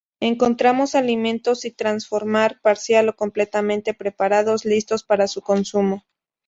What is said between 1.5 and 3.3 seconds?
sin transformar, parcial o